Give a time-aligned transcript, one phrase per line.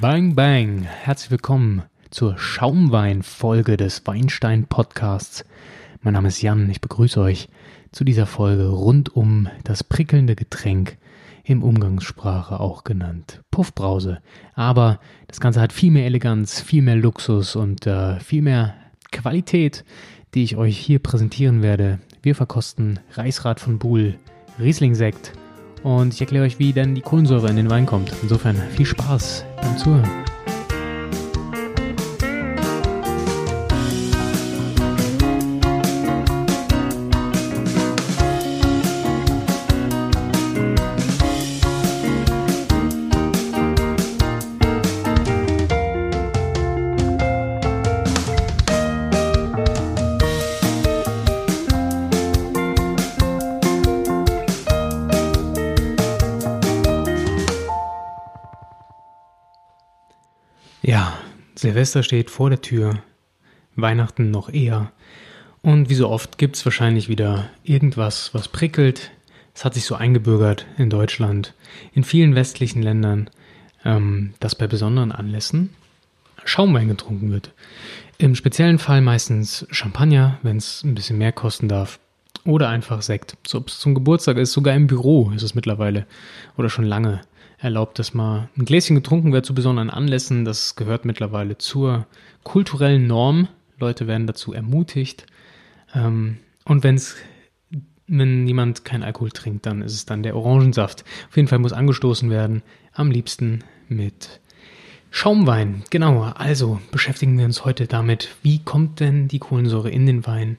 [0.00, 0.82] Bang, bang.
[0.82, 5.44] Herzlich willkommen zur Schaumwein-Folge des Weinstein-Podcasts.
[6.02, 6.68] Mein Name ist Jan.
[6.68, 7.48] Ich begrüße euch
[7.92, 10.98] zu dieser Folge rund um das prickelnde Getränk
[11.44, 14.20] im Umgangssprache auch genannt Puffbrause.
[14.54, 14.98] Aber
[15.28, 18.74] das Ganze hat viel mehr Eleganz, viel mehr Luxus und äh, viel mehr
[19.12, 19.84] Qualität,
[20.34, 22.00] die ich euch hier präsentieren werde.
[22.20, 24.18] Wir verkosten Reisrad von Buhl,
[24.58, 25.34] Riesling-Sekt
[25.84, 28.12] und ich erkläre euch, wie denn die Kohlensäure in den Wein kommt.
[28.22, 30.33] Insofern viel Spaß beim Zuhören.
[61.64, 63.02] Silvester steht vor der Tür,
[63.74, 64.92] Weihnachten noch eher.
[65.62, 69.12] Und wie so oft gibt es wahrscheinlich wieder irgendwas, was prickelt.
[69.54, 71.54] Es hat sich so eingebürgert in Deutschland,
[71.94, 73.30] in vielen westlichen Ländern,
[73.82, 75.70] ähm, dass bei besonderen Anlässen
[76.44, 77.50] Schaumwein getrunken wird.
[78.18, 81.98] Im speziellen Fall meistens Champagner, wenn es ein bisschen mehr kosten darf.
[82.44, 83.38] Oder einfach Sekt.
[83.46, 86.04] So, ob es zum Geburtstag ist, sogar im Büro ist es mittlerweile.
[86.58, 87.22] Oder schon lange
[87.64, 90.44] erlaubt, dass mal ein Gläschen getrunken wird zu besonderen Anlässen.
[90.44, 92.06] Das gehört mittlerweile zur
[92.42, 93.48] kulturellen Norm.
[93.78, 95.26] Leute werden dazu ermutigt.
[95.94, 97.16] Ähm, und wenn's,
[98.06, 101.04] wenn jemand kein Alkohol trinkt, dann ist es dann der Orangensaft.
[101.28, 102.62] Auf jeden Fall muss angestoßen werden.
[102.92, 104.40] Am liebsten mit
[105.10, 105.84] Schaumwein.
[105.90, 110.58] Genau, also beschäftigen wir uns heute damit, wie kommt denn die Kohlensäure in den Wein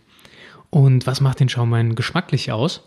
[0.69, 2.81] und was macht den Schaumwein geschmacklich aus?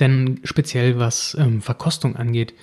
[0.00, 2.54] Denn speziell was ähm, Verkostung angeht,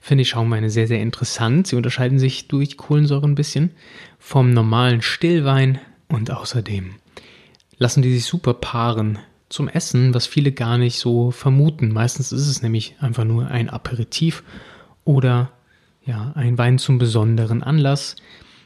[0.00, 1.66] finde ich Schaumweine sehr, sehr interessant.
[1.66, 3.70] Sie unterscheiden sich durch Kohlensäure ein bisschen
[4.18, 6.94] vom normalen Stillwein und außerdem
[7.78, 11.92] lassen die sich super paaren zum Essen, was viele gar nicht so vermuten.
[11.92, 14.42] Meistens ist es nämlich einfach nur ein Aperitif
[15.04, 15.52] oder
[16.04, 18.16] ja, ein Wein zum besonderen Anlass.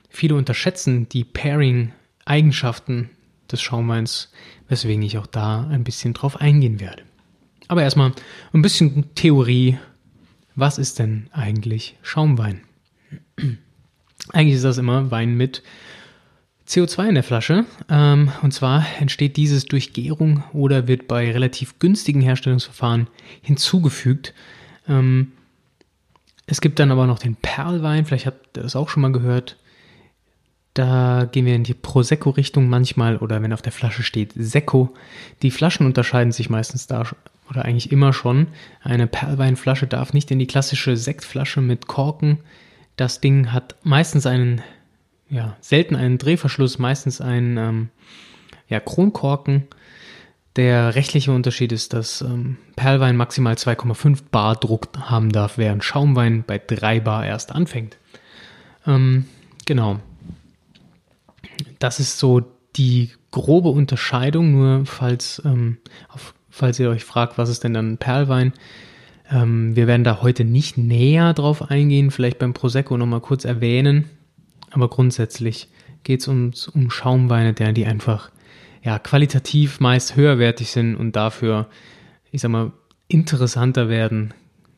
[0.08, 3.10] Viele unterschätzen die Pairing-Eigenschaften
[3.50, 4.32] des Schaumweins,
[4.68, 7.02] weswegen ich auch da ein bisschen drauf eingehen werde.
[7.68, 8.12] Aber erstmal
[8.52, 9.78] ein bisschen Theorie.
[10.56, 12.62] Was ist denn eigentlich Schaumwein?
[14.32, 15.62] Eigentlich ist das immer Wein mit
[16.66, 17.64] CO2 in der Flasche.
[17.88, 23.08] Ähm, und zwar entsteht dieses durch Gärung oder wird bei relativ günstigen Herstellungsverfahren
[23.42, 24.34] hinzugefügt.
[24.88, 25.32] Ähm,
[26.46, 29.58] es gibt dann aber noch den Perlwein, vielleicht habt ihr das auch schon mal gehört.
[30.74, 34.94] Da gehen wir in die Prosecco-Richtung manchmal oder wenn auf der Flasche steht Secco.
[35.42, 37.04] Die Flaschen unterscheiden sich meistens da
[37.48, 38.48] oder eigentlich immer schon.
[38.82, 42.40] Eine Perlweinflasche darf nicht in die klassische Sektflasche mit Korken.
[42.96, 44.62] Das Ding hat meistens einen,
[45.30, 47.88] ja, selten einen Drehverschluss, meistens einen ähm,
[48.68, 49.64] ja, Kronkorken.
[50.56, 56.42] Der rechtliche Unterschied ist, dass ähm, Perlwein maximal 2,5 Bar Druck haben darf, während Schaumwein
[56.44, 57.96] bei 3 Bar erst anfängt.
[58.86, 59.26] Ähm,
[59.66, 60.00] genau.
[61.78, 62.42] Das ist so
[62.76, 65.78] die grobe Unterscheidung, nur falls ähm,
[66.08, 68.52] auf falls ihr euch fragt, was ist denn dann Perlwein.
[69.30, 74.04] Ähm, wir werden da heute nicht näher drauf eingehen, vielleicht beim Prosecco nochmal kurz erwähnen.
[74.70, 75.68] Aber grundsätzlich
[76.02, 78.30] geht es um, um Schaumweine, der die einfach
[78.82, 81.66] ja, qualitativ meist höherwertig sind und dafür,
[82.30, 82.72] ich sag mal,
[83.08, 84.34] interessanter werden,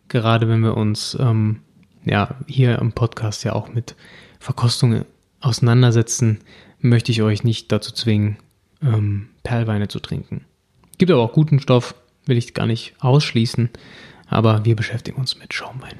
[0.09, 1.61] gerade wenn wir uns ähm,
[2.05, 3.97] ja hier im Podcast ja auch mit
[4.39, 5.05] Verkostungen
[5.41, 6.41] auseinandersetzen,
[6.81, 8.37] möchte ich euch nicht dazu zwingen,
[8.83, 10.45] ähm, Perlweine zu trinken.
[11.01, 11.95] Gibt aber auch guten Stoff,
[12.27, 13.71] will ich gar nicht ausschließen,
[14.29, 15.97] aber wir beschäftigen uns mit Schaumwein.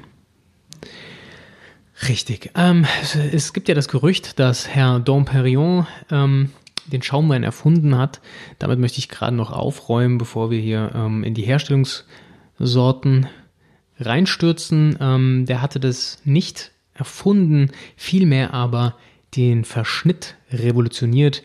[2.07, 2.51] Richtig.
[2.53, 6.51] Ähm, es, es, gibt ja das Gerücht, dass Herr Domperion ähm,
[6.85, 8.21] den Schaumwein erfunden hat.
[8.59, 13.25] Damit möchte ich gerade noch aufräumen, bevor wir hier ähm, in die Herstellungssorten
[13.97, 14.99] reinstürzen.
[15.01, 18.97] Ähm, der hatte das nicht erfunden, vielmehr aber
[19.35, 21.41] den Verschnitt revolutioniert.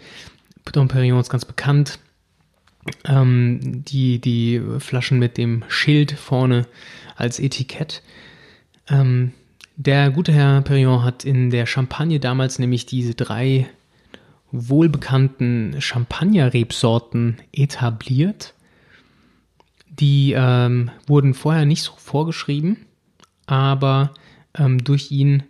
[0.73, 2.01] Domperion ist ganz bekannt
[3.05, 6.67] ähm, die, die Flaschen mit dem Schild vorne
[7.17, 8.03] als Etikett.
[8.89, 9.33] Ähm,
[9.77, 13.69] der gute Herr Perriand hat in der Champagne damals nämlich diese drei
[14.53, 18.55] wohlbekannten Champagner-Rebsorten etabliert.
[19.89, 22.87] Die ähm, wurden vorher nicht so vorgeschrieben,
[23.47, 24.15] aber
[24.55, 25.43] ähm, durch ihn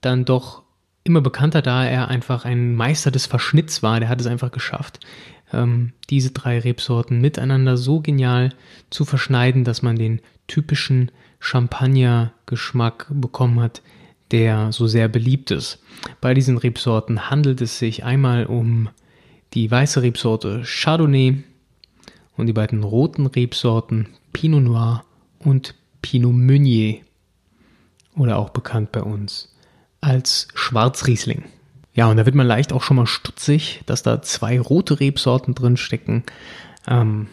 [0.00, 0.62] dann doch
[1.04, 4.00] immer bekannter, da er einfach ein Meister des Verschnitts war.
[4.00, 5.00] Der hat es einfach geschafft,
[5.52, 8.50] ähm, diese drei Rebsorten miteinander so genial
[8.90, 11.10] zu verschneiden, dass man den typischen
[11.40, 13.82] Champagner-Geschmack bekommen hat,
[14.30, 15.78] der so sehr beliebt ist.
[16.20, 18.88] Bei diesen Rebsorten handelt es sich einmal um
[19.54, 21.42] die weiße Rebsorte Chardonnay
[22.36, 25.04] und die beiden roten Rebsorten Pinot Noir
[25.38, 27.00] und Pinot Meunier
[28.16, 29.54] oder auch bekannt bei uns
[30.00, 31.44] als Schwarzriesling.
[31.94, 35.54] Ja, und da wird man leicht auch schon mal stutzig, dass da zwei rote Rebsorten
[35.54, 36.24] drin stecken.
[36.88, 37.28] Ähm,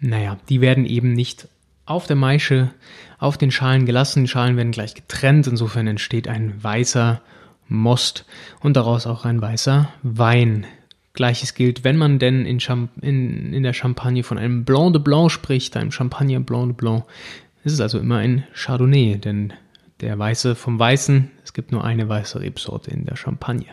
[0.00, 1.48] naja, die werden eben nicht
[1.86, 2.70] auf der Maische
[3.18, 4.24] auf den Schalen gelassen.
[4.24, 5.46] Die Schalen werden gleich getrennt.
[5.46, 7.22] Insofern entsteht ein weißer
[7.68, 8.26] Most
[8.60, 10.66] und daraus auch ein weißer Wein.
[11.14, 12.58] Gleiches gilt, wenn man denn in,
[13.00, 17.04] in, in der Champagne von einem Blanc de Blanc spricht, einem Champagner Blanc de Blanc,
[17.62, 19.52] ist es also immer ein Chardonnay, denn
[20.00, 23.68] der Weiße vom Weißen, es gibt nur eine weiße Rebsorte in der Champagne.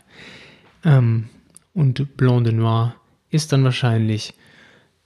[0.85, 1.29] Ähm,
[1.73, 2.93] und Blanc de Noir
[3.31, 4.35] ist dann wahrscheinlich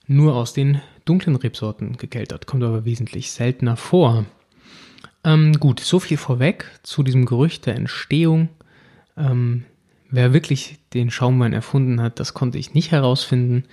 [0.08, 4.26] nur aus den dunklen Rebsorten gekeltert, kommt aber wesentlich seltener vor.
[5.24, 8.50] Ähm, gut, so viel vorweg zu diesem Gerücht der Entstehung.
[9.16, 9.64] Ähm,
[10.10, 13.64] wer wirklich den Schaumwein erfunden hat, das konnte ich nicht herausfinden.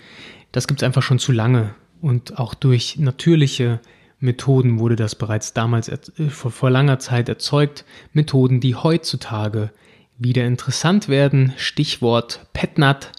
[0.52, 1.74] Das gibt es einfach schon zu lange.
[2.00, 3.80] Und auch durch natürliche
[4.22, 5.98] Methoden wurde das bereits damals äh,
[6.30, 7.84] vor, vor langer Zeit erzeugt.
[8.12, 9.70] Methoden, die heutzutage
[10.16, 11.52] wieder interessant werden.
[11.56, 13.12] Stichwort PetNat.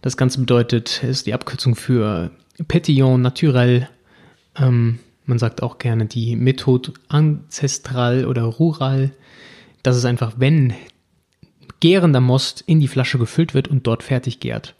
[0.00, 2.32] Das Ganze bedeutet, ist die Abkürzung für
[2.66, 3.88] Petillon naturel.
[4.56, 9.12] Ähm, man sagt auch gerne die Methode ancestral oder rural.
[9.84, 10.74] Das ist einfach, wenn
[11.78, 14.74] gärender Most in die Flasche gefüllt wird und dort fertig gärt.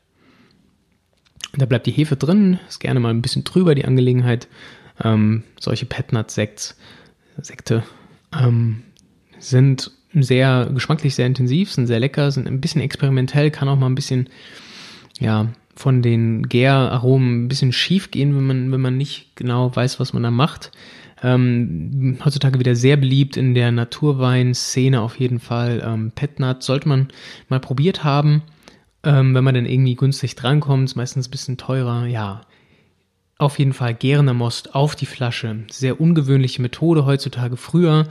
[1.55, 4.49] Da bleibt die Hefe drin, ist gerne mal ein bisschen drüber die Angelegenheit.
[5.03, 7.83] Ähm, solche Petnat-Sekte
[8.39, 8.83] ähm,
[9.39, 13.87] sind sehr geschmacklich sehr intensiv, sind sehr lecker, sind ein bisschen experimentell, kann auch mal
[13.87, 14.29] ein bisschen
[15.19, 20.01] ja, von den Gäraromen ein bisschen schief gehen, wenn man, wenn man nicht genau weiß,
[20.01, 20.73] was man da macht.
[21.23, 25.83] Ähm, heutzutage wieder sehr beliebt in der Naturwein-Szene auf jeden Fall.
[25.85, 27.09] Ähm, Petnat sollte man
[27.49, 28.43] mal probiert haben,
[29.05, 30.87] ähm, wenn man dann irgendwie günstig drankommt.
[30.91, 32.07] Ist meistens ein bisschen teurer.
[32.07, 32.43] Ja,
[33.43, 35.65] auf jeden Fall gärender Most auf die Flasche.
[35.71, 37.57] Sehr ungewöhnliche Methode heutzutage.
[37.57, 38.07] Früher,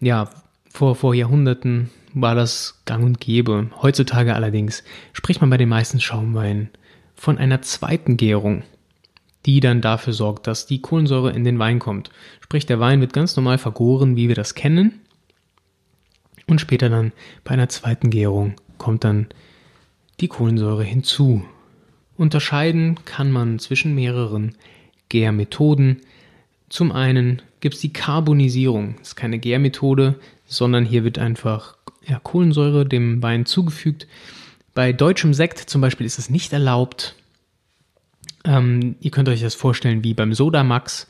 [0.00, 0.30] ja,
[0.70, 3.70] vor, vor Jahrhunderten war das gang und gäbe.
[3.82, 6.70] Heutzutage allerdings spricht man bei den meisten Schaumweinen
[7.16, 8.62] von einer zweiten Gärung,
[9.44, 12.10] die dann dafür sorgt, dass die Kohlensäure in den Wein kommt.
[12.40, 15.00] Sprich, der Wein wird ganz normal vergoren, wie wir das kennen.
[16.46, 17.12] Und später dann
[17.44, 19.26] bei einer zweiten Gärung kommt dann
[20.20, 21.44] die Kohlensäure hinzu.
[22.20, 24.54] Unterscheiden kann man zwischen mehreren
[25.08, 26.02] Gärmethoden.
[26.68, 28.96] Zum einen gibt es die Carbonisierung.
[28.98, 34.06] Das ist keine Gärmethode, sondern hier wird einfach ja, Kohlensäure dem Wein zugefügt.
[34.74, 37.14] Bei deutschem Sekt zum Beispiel ist es nicht erlaubt.
[38.44, 41.06] Ähm, ihr könnt euch das vorstellen wie beim Sodamax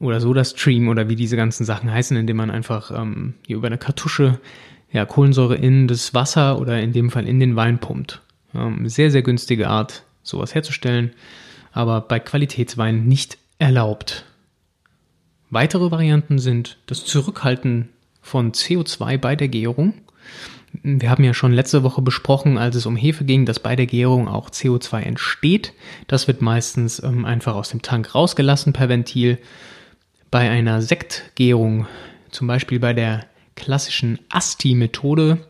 [0.00, 3.76] oder SodaStream oder wie diese ganzen Sachen heißen, indem man einfach ähm, hier über eine
[3.76, 4.40] Kartusche
[4.90, 8.22] ja, Kohlensäure in das Wasser oder in dem Fall in den Wein pumpt.
[8.54, 11.12] Ähm, sehr, sehr günstige Art, sowas herzustellen,
[11.72, 14.24] aber bei Qualitätsweinen nicht erlaubt.
[15.50, 17.90] Weitere Varianten sind das Zurückhalten
[18.20, 19.94] von CO2 bei der Gärung.
[20.82, 23.86] Wir haben ja schon letzte Woche besprochen, als es um Hefe ging, dass bei der
[23.86, 25.74] Gärung auch CO2 entsteht.
[26.06, 29.38] Das wird meistens ähm, einfach aus dem Tank rausgelassen per Ventil.
[30.30, 31.86] Bei einer Sektgärung,
[32.30, 35.46] zum Beispiel bei der klassischen ASTI-Methode,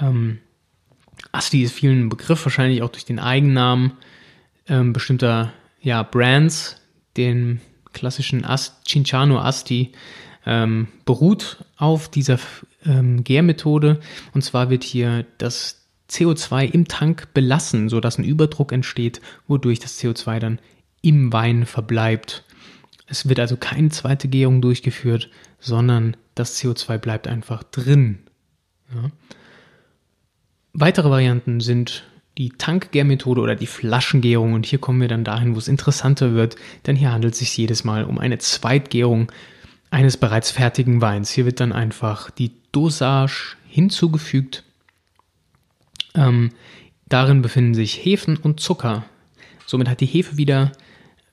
[0.00, 0.38] ähm,
[1.32, 3.92] ASTI ist vielen ein Begriff, wahrscheinlich auch durch den Eigennamen
[4.68, 6.76] ähm, bestimmter ja, Brands,
[7.16, 7.60] den
[7.92, 9.92] klassischen Ast, Cinchano Asti,
[10.46, 12.38] ähm, beruht auf dieser
[12.84, 14.00] ähm, Gärmethode.
[14.32, 19.98] Und zwar wird hier das CO2 im Tank belassen, sodass ein Überdruck entsteht, wodurch das
[20.00, 20.58] CO2 dann
[21.02, 22.44] im Wein verbleibt.
[23.06, 28.20] Es wird also keine zweite Gärung durchgeführt, sondern das CO2 bleibt einfach drin.
[28.94, 29.10] Ja.
[30.72, 32.04] Weitere Varianten sind
[32.38, 34.54] die Tankgärmethode oder die Flaschengärung.
[34.54, 37.56] Und hier kommen wir dann dahin, wo es interessanter wird, denn hier handelt es sich
[37.56, 39.30] jedes Mal um eine Zweitgärung
[39.90, 41.30] eines bereits fertigen Weins.
[41.30, 44.64] Hier wird dann einfach die Dosage hinzugefügt.
[46.14, 46.50] Ähm,
[47.08, 49.04] darin befinden sich Hefen und Zucker.
[49.66, 50.72] Somit hat die Hefe wieder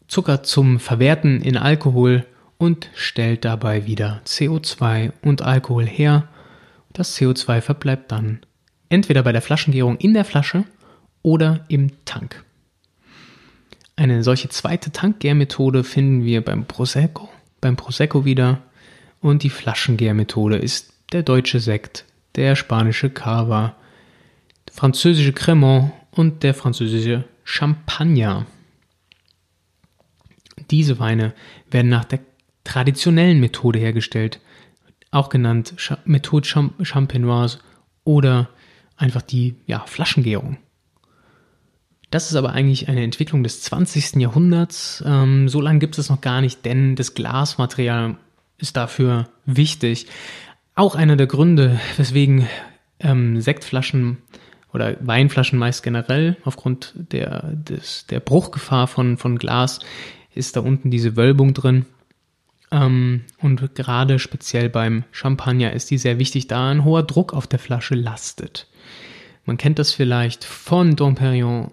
[0.08, 2.25] Zucker zum Verwerten in Alkohol
[2.58, 6.27] und stellt dabei wieder CO2 und Alkohol her.
[6.94, 8.39] Das CO2 verbleibt dann
[8.89, 10.65] entweder bei der Flaschengärung in der Flasche
[11.22, 12.44] oder im Tank.
[13.96, 17.29] Eine solche zweite Tankgärmethode finden wir beim Prosecco,
[17.62, 18.62] beim Prosecco wieder
[19.22, 23.75] und die Flaschengärmethode ist der deutsche Sekt, der spanische Cava,
[24.67, 28.46] der französische Cremant und der französische Champagner.
[30.70, 31.34] Diese Weine
[31.72, 32.20] werden nach der
[32.63, 34.39] traditionellen Methode hergestellt,
[35.12, 35.74] auch genannt
[36.06, 36.48] Methode
[36.82, 37.60] Champenoise
[38.03, 38.50] oder
[38.98, 40.58] einfach die ja, Flaschengärung.
[42.10, 44.16] Das ist aber eigentlich eine Entwicklung des 20.
[44.16, 45.04] Jahrhunderts.
[45.06, 48.18] Ähm, so lange gibt es noch gar nicht, denn das Glasmaterial
[48.58, 50.08] ist dafür wichtig.
[50.74, 52.48] Auch einer der Gründe, weswegen
[53.00, 54.18] ähm, Sektflaschen
[54.74, 59.80] oder Weinflaschen meist generell aufgrund der, des, der Bruchgefahr von, von Glas
[60.34, 61.86] ist da unten diese Wölbung drin.
[62.72, 67.48] Ähm, und gerade speziell beim Champagner ist die sehr wichtig, da ein hoher Druck auf
[67.48, 68.68] der Flasche lastet.
[69.46, 71.72] Man kennt das vielleicht von Domperion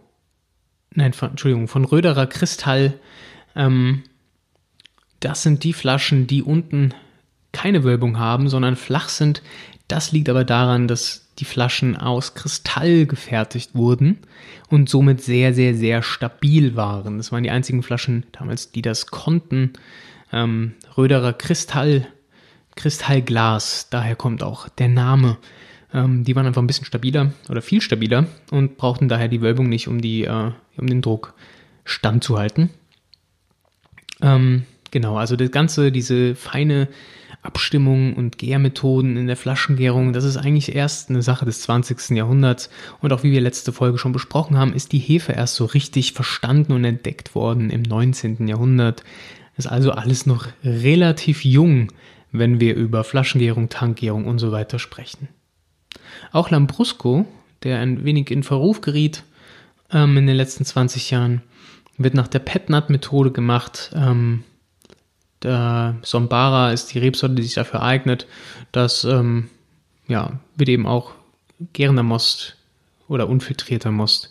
[0.94, 2.94] nein, von, Entschuldigung, von Röderer Kristall.
[3.56, 4.02] Ähm,
[5.20, 6.94] das sind die Flaschen, die unten
[7.52, 9.42] keine Wölbung haben, sondern flach sind.
[9.88, 14.18] Das liegt aber daran, dass die Flaschen aus Kristall gefertigt wurden
[14.70, 17.16] und somit sehr, sehr, sehr stabil waren.
[17.18, 19.72] Das waren die einzigen Flaschen damals, die das konnten.
[20.34, 22.08] Ähm, Röderer Kristall,
[22.74, 25.38] Kristallglas, daher kommt auch der Name.
[25.92, 29.68] Ähm, die waren einfach ein bisschen stabiler oder viel stabiler und brauchten daher die Wölbung
[29.68, 31.34] nicht, um, die, äh, um den Druck
[31.84, 32.70] standzuhalten.
[34.20, 36.88] Ähm, genau, also das Ganze, diese feine
[37.42, 42.16] Abstimmung und Gärmethoden in der Flaschengärung, das ist eigentlich erst eine Sache des 20.
[42.16, 42.70] Jahrhunderts.
[43.00, 46.14] Und auch wie wir letzte Folge schon besprochen haben, ist die Hefe erst so richtig
[46.14, 48.48] verstanden und entdeckt worden im 19.
[48.48, 49.04] Jahrhundert.
[49.56, 51.92] Ist also alles noch relativ jung,
[52.32, 55.28] wenn wir über Flaschengärung, Tankgärung und so weiter sprechen.
[56.32, 57.26] Auch Lambrusco,
[57.62, 59.22] der ein wenig in Verruf geriet
[59.92, 61.42] ähm, in den letzten 20 Jahren,
[61.96, 63.92] wird nach der Petnat-Methode gemacht.
[63.94, 64.42] Ähm,
[65.42, 68.26] der Sombara ist die Rebsorte, die sich dafür eignet.
[68.72, 69.48] Das ähm,
[70.08, 71.12] ja, wird eben auch
[71.72, 72.56] gärender Most
[73.06, 74.30] oder unfiltrierter Most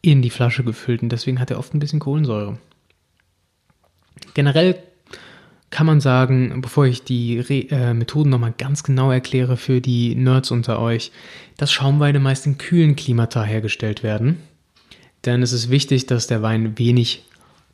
[0.00, 2.58] in die Flasche gefüllt und deswegen hat er oft ein bisschen Kohlensäure.
[4.34, 4.78] Generell
[5.70, 10.14] kann man sagen, bevor ich die Re äh, Methoden nochmal ganz genau erkläre für die
[10.14, 11.12] Nerds unter euch,
[11.56, 14.38] dass Schaumweine meist in kühlen Klimata hergestellt werden.
[15.24, 17.24] Denn es ist wichtig, dass der Wein wenig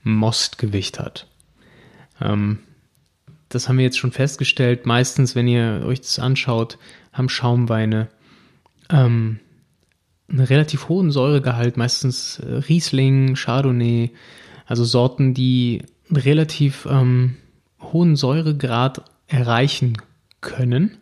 [0.04, 1.26] Mostgewicht hat.
[2.20, 2.60] Ähm,
[3.48, 4.86] das haben wir jetzt schon festgestellt.
[4.86, 6.78] Meistens, wenn ihr euch das anschaut,
[7.12, 8.08] haben Schaumweine
[8.90, 9.40] ähm,
[10.28, 14.10] einen relativ hohen Säuregehalt, meistens äh, Riesling, Chardonnay,
[14.66, 17.36] also Sorten, die relativ ähm,
[17.80, 19.96] hohen Säuregrad erreichen
[20.40, 20.98] können.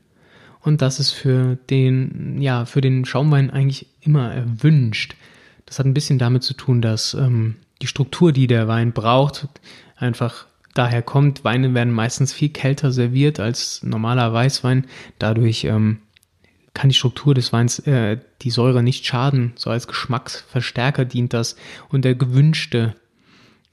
[0.61, 5.15] Und das ist für den, ja, für den Schaumwein eigentlich immer erwünscht.
[5.65, 9.49] Das hat ein bisschen damit zu tun, dass ähm, die Struktur, die der Wein braucht,
[9.97, 11.45] einfach daher kommt.
[11.45, 14.87] Weine werden meistens viel kälter serviert als normaler Weißwein.
[15.19, 15.99] Dadurch ähm,
[16.75, 19.53] kann die Struktur des Weins äh, die Säure nicht schaden.
[19.57, 21.57] So als Geschmacksverstärker dient das.
[21.89, 22.95] Und der gewünschte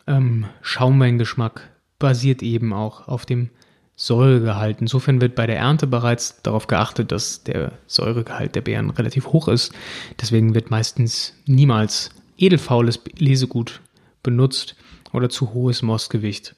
[0.08, 1.70] ähm, Schaumweingeschmack
[2.00, 3.50] basiert eben auch auf dem
[3.96, 4.82] Säuregehalt.
[4.82, 9.48] Insofern wird bei der Ernte bereits darauf geachtet, dass der Säuregehalt der Beeren relativ hoch
[9.48, 9.72] ist.
[10.20, 13.82] Deswegen wird meistens niemals edelfaules Lesegut
[14.24, 14.76] benutzt
[15.12, 16.56] oder zu hohes Mostgewicht.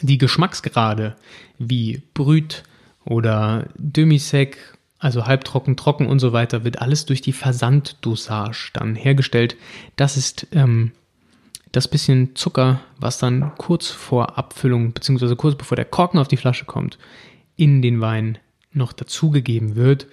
[0.00, 1.16] Die Geschmacksgrade
[1.58, 2.62] wie Brüt
[3.04, 4.56] oder Demisec,
[4.98, 9.56] also halbtrocken, trocken und so weiter, wird alles durch die Versanddosage dann hergestellt.
[9.96, 10.92] Das ist ähm,
[11.72, 16.36] das bisschen Zucker, was dann kurz vor Abfüllung, beziehungsweise kurz bevor der Korken auf die
[16.36, 16.98] Flasche kommt,
[17.56, 18.38] in den Wein
[18.72, 20.06] noch dazugegeben wird,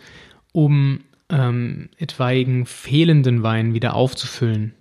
[0.52, 4.74] um ähm, etwaigen fehlenden Wein wieder aufzufüllen.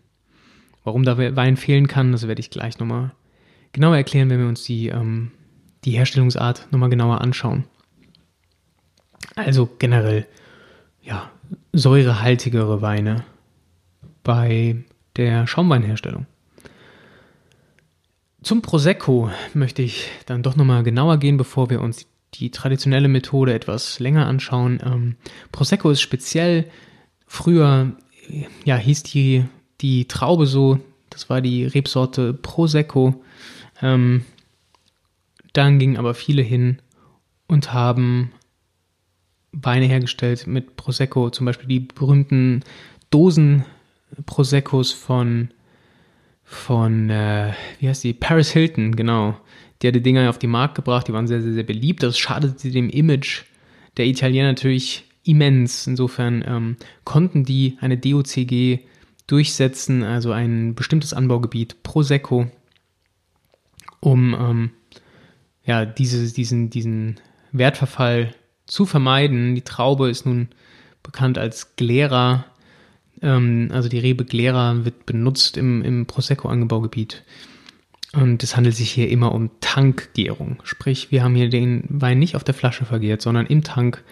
[0.84, 3.12] Warum da Wein fehlen kann, das werde ich gleich nochmal
[3.72, 5.30] genauer erklären, wenn wir uns die, ähm,
[5.84, 7.64] die Herstellungsart nochmal genauer anschauen.
[9.36, 10.26] Also generell,
[11.02, 11.30] ja,
[11.72, 13.24] säurehaltigere Weine
[14.24, 14.76] bei
[15.16, 16.26] der Schaumweinherstellung.
[18.42, 23.52] Zum Prosecco möchte ich dann doch nochmal genauer gehen, bevor wir uns die traditionelle Methode
[23.52, 24.80] etwas länger anschauen.
[24.84, 25.16] Ähm,
[25.52, 26.70] Prosecco ist speziell.
[27.26, 27.92] Früher
[28.64, 29.44] ja, hieß die,
[29.80, 30.80] die Traube so,
[31.10, 33.22] das war die Rebsorte Prosecco.
[33.80, 34.24] Ähm,
[35.52, 36.80] dann gingen aber viele hin
[37.46, 38.32] und haben
[39.52, 42.64] Weine hergestellt mit Prosecco, zum Beispiel die berühmten
[43.10, 43.64] Dosen
[44.24, 45.50] Proseccos von
[46.52, 48.12] von, äh, wie heißt die?
[48.12, 49.36] Paris Hilton, genau.
[49.80, 52.02] Die hat die Dinger auf den Markt gebracht, die waren sehr, sehr, sehr beliebt.
[52.02, 53.42] Das schadete dem Image
[53.96, 55.86] der Italiener natürlich immens.
[55.86, 58.80] Insofern ähm, konnten die eine DOCG
[59.26, 62.50] durchsetzen, also ein bestimmtes Anbaugebiet Prosecco,
[64.00, 64.70] um ähm,
[65.64, 67.20] ja, diese, diesen, diesen
[67.52, 68.34] Wertverfall
[68.66, 69.54] zu vermeiden.
[69.54, 70.48] Die Traube ist nun
[71.02, 72.44] bekannt als Glera
[73.22, 77.22] ähm, also die Rebe Glera wird benutzt im, im Prosecco-Anbaugebiet.
[78.12, 80.58] Und es handelt sich hier immer um Tankgärung.
[80.64, 84.04] Sprich, wir haben hier den Wein nicht auf der Flasche vergehrt, sondern im Tank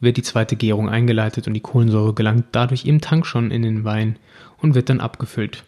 [0.00, 3.84] wird die zweite Gärung eingeleitet und die Kohlensäure gelangt dadurch im Tank schon in den
[3.84, 4.18] Wein
[4.58, 5.64] und wird dann abgefüllt.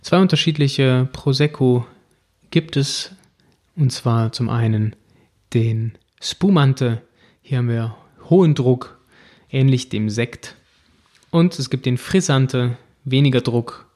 [0.00, 1.86] Zwei unterschiedliche Prosecco
[2.50, 3.10] gibt es,
[3.74, 4.94] und zwar zum einen
[5.52, 7.02] den Spumante.
[7.42, 7.96] Hier haben wir
[8.30, 8.98] hohen Druck,
[9.50, 10.56] ähnlich dem Sekt.
[11.36, 13.90] Und es gibt den Frissante, weniger Druck,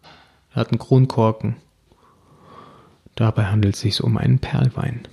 [0.51, 1.57] hat einen Kronkorken
[3.15, 5.09] Dabei handelt es sich um einen Perlwein.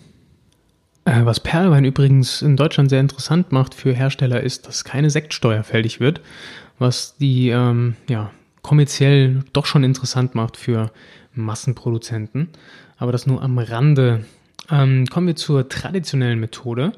[1.05, 5.63] Äh, was Perlwein übrigens in Deutschland sehr interessant macht für Hersteller ist, dass keine Sektsteuer
[5.63, 6.19] fällig wird,
[6.79, 8.31] was die ähm, ja,
[8.61, 10.91] kommerziell doch schon interessant macht für
[11.33, 12.49] Massenproduzenten.
[12.97, 14.25] Aber das nur am Rande.
[14.69, 16.91] Ähm, kommen wir zur traditionellen Methode.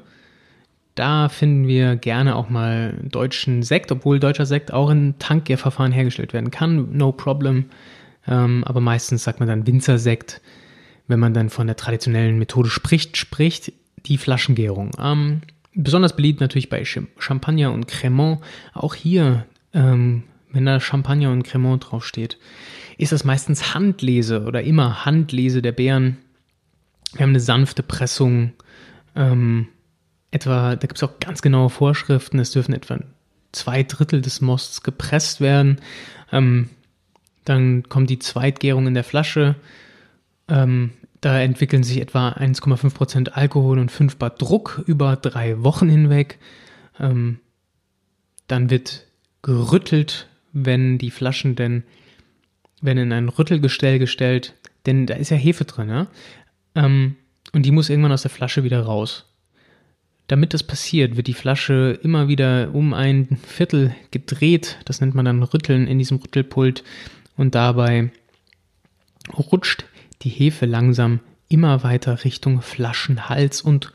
[0.94, 6.32] Da finden wir gerne auch mal deutschen Sekt, obwohl deutscher Sekt auch in Tankgärverfahren hergestellt
[6.32, 7.66] werden kann, no problem.
[8.26, 10.40] Ähm, aber meistens sagt man dann Winzersekt
[11.10, 13.72] wenn man dann von der traditionellen Methode spricht, spricht
[14.06, 14.92] die Flaschengärung.
[14.98, 15.42] Ähm,
[15.74, 18.40] besonders beliebt natürlich bei Champagner und Cremant.
[18.72, 19.44] Auch hier,
[19.74, 22.38] ähm, wenn da Champagner und Cremant draufsteht,
[22.96, 26.18] ist das meistens Handlese oder immer Handlese der Beeren.
[27.12, 28.52] Wir haben eine sanfte Pressung.
[29.16, 29.66] Ähm,
[30.30, 32.38] etwa, da gibt es auch ganz genaue Vorschriften.
[32.38, 32.98] Es dürfen etwa
[33.52, 35.80] zwei Drittel des Mosts gepresst werden.
[36.32, 36.68] Ähm,
[37.44, 39.56] dann kommt die Zweitgärung in der Flasche.
[40.48, 46.38] Ähm, da entwickeln sich etwa 1,5% Alkohol und 5 Bar Druck über drei Wochen hinweg.
[46.98, 47.40] Ähm,
[48.46, 49.06] dann wird
[49.42, 51.84] gerüttelt, wenn die Flaschen denn,
[52.80, 54.54] wenn in ein Rüttelgestell gestellt,
[54.86, 56.06] denn da ist ja Hefe drin, ja?
[56.74, 57.16] Ähm,
[57.52, 59.26] und die muss irgendwann aus der Flasche wieder raus.
[60.30, 64.78] Damit das passiert, wird die Flasche immer wieder um ein Viertel gedreht.
[64.84, 66.84] Das nennt man dann Rütteln in diesem Rüttelpult.
[67.36, 68.12] Und dabei
[69.36, 69.86] rutscht
[70.22, 71.18] die Hefe langsam
[71.48, 73.92] immer weiter Richtung Flaschenhals und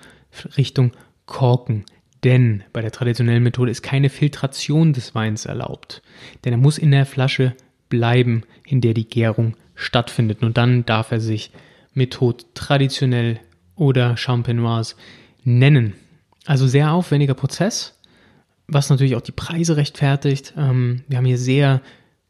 [0.58, 0.92] Richtung
[1.26, 1.86] Korken.
[2.26, 6.02] Denn bei der traditionellen Methode ist keine Filtration des Weins erlaubt.
[6.44, 7.56] Denn er muss in der Flasche
[7.88, 10.44] bleiben, in der die Gärung stattfindet.
[10.44, 11.52] Und dann darf er sich
[11.94, 13.40] Methode traditionell
[13.78, 14.96] oder Champenoise
[15.46, 15.94] nennen.
[16.46, 18.00] Also sehr aufwendiger Prozess,
[18.68, 20.54] was natürlich auch die Preise rechtfertigt.
[20.58, 21.82] Ähm, wir haben hier sehr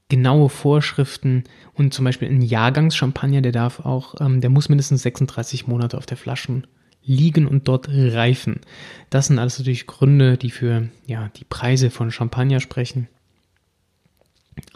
[0.07, 5.67] genaue Vorschriften und zum Beispiel ein Jahrgangschampagner, der darf auch, ähm, der muss mindestens 36
[5.67, 6.63] Monate auf der Flasche
[7.03, 8.61] liegen und dort reifen.
[9.09, 13.07] Das sind alles natürlich Gründe, die für ja, die Preise von Champagner sprechen.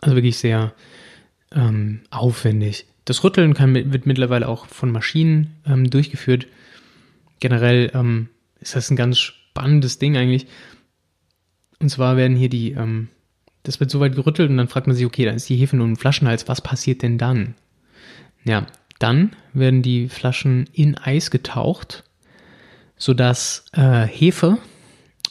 [0.02, 0.74] Also wirklich sehr
[1.54, 2.86] ähm, aufwendig.
[3.06, 6.48] Das Rütteln kann, wird mittlerweile auch von Maschinen ähm, durchgeführt.
[7.40, 10.48] Generell ähm, ist das ein ganz spannendes Ding eigentlich.
[11.80, 13.10] Und zwar werden hier die ähm,
[13.64, 15.76] das wird so weit gerüttelt und dann fragt man sich, okay, dann ist die Hefe
[15.76, 17.56] nur ein Flaschenhals, was passiert denn dann?
[18.44, 18.66] Ja,
[19.00, 22.04] dann werden die Flaschen in Eis getaucht,
[22.98, 24.58] sodass äh, Hefe,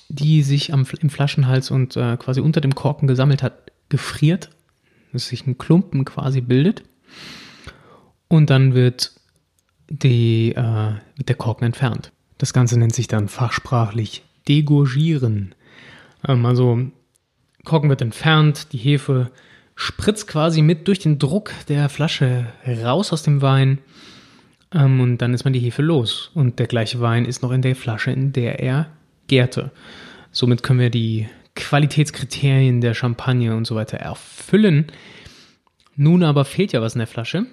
[0.09, 4.51] die sich am, im Flaschenhals und äh, quasi unter dem Korken gesammelt hat, gefriert,
[5.12, 6.83] dass sich ein Klumpen quasi bildet.
[8.29, 9.12] Und dann wird,
[9.88, 12.12] die, äh, wird der Korken entfernt.
[12.38, 15.55] Das Ganze nennt sich dann fachsprachlich Degorgieren.
[16.27, 16.81] Ähm, also
[17.64, 19.31] Korken wird entfernt, die Hefe
[19.74, 23.79] spritzt quasi mit durch den Druck der Flasche raus aus dem Wein
[24.72, 27.62] ähm, und dann ist man die Hefe los und der gleiche Wein ist noch in
[27.62, 28.88] der Flasche, in der er
[29.27, 29.70] gärte.
[30.33, 34.87] Somit können wir die Qualitätskriterien der Champagne und so weiter erfüllen.
[35.96, 37.46] Nun aber fehlt ja was in der Flasche.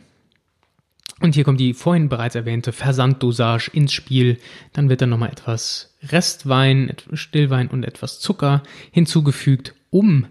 [1.22, 4.38] Und hier kommt die vorhin bereits erwähnte Versanddosage ins Spiel.
[4.74, 10.28] Dann wird dann nochmal etwas Restwein, Stillwein und etwas Zucker hinzugefügt, um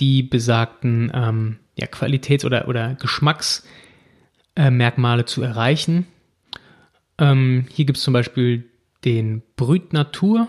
[0.00, 6.06] die besagten ähm, ja, Qualitäts- oder, oder Geschmacksmerkmale äh, zu erreichen.
[7.18, 8.64] Ähm, hier gibt es zum Beispiel
[9.04, 10.48] den Brüt Natur.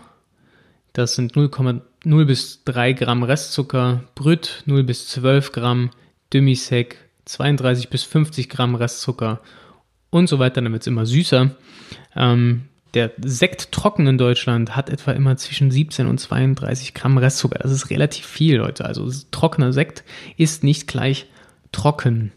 [0.93, 5.89] Das sind 0,0 bis 3 Gramm Restzucker, Brüt 0 bis 12 Gramm,
[6.31, 9.41] Demisec 32 bis 50 Gramm Restzucker
[10.13, 10.61] und so weiter.
[10.61, 11.51] Dann wird es immer süßer.
[12.15, 17.57] Ähm, der Sekt trocken in Deutschland hat etwa immer zwischen 17 und 32 Gramm Restzucker.
[17.59, 18.85] Das ist relativ viel, Leute.
[18.85, 20.03] Also trockener Sekt
[20.37, 21.25] ist nicht gleich
[21.71, 22.31] trocken.